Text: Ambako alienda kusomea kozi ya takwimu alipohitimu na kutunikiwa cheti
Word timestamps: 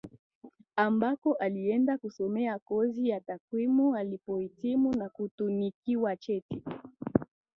Ambako 0.75 1.33
alienda 1.33 1.97
kusomea 1.97 2.59
kozi 2.59 3.09
ya 3.09 3.21
takwimu 3.21 3.95
alipohitimu 3.95 4.95
na 4.95 5.09
kutunikiwa 5.09 6.15
cheti 6.17 6.63